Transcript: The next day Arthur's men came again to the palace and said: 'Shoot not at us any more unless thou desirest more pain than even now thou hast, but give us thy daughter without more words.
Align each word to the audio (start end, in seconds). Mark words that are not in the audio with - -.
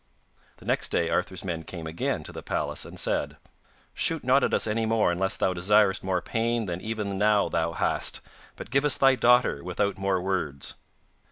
The 0.57 0.65
next 0.65 0.89
day 0.89 1.11
Arthur's 1.11 1.43
men 1.45 1.61
came 1.63 1.85
again 1.85 2.23
to 2.23 2.31
the 2.31 2.41
palace 2.41 2.85
and 2.85 2.99
said: 2.99 3.37
'Shoot 3.93 4.23
not 4.23 4.43
at 4.43 4.51
us 4.51 4.65
any 4.65 4.87
more 4.87 5.11
unless 5.11 5.37
thou 5.37 5.53
desirest 5.53 6.03
more 6.03 6.23
pain 6.23 6.65
than 6.65 6.81
even 6.81 7.19
now 7.19 7.49
thou 7.49 7.73
hast, 7.73 8.19
but 8.55 8.71
give 8.71 8.83
us 8.83 8.97
thy 8.97 9.13
daughter 9.13 9.63
without 9.63 9.99
more 9.99 10.19
words. 10.19 10.73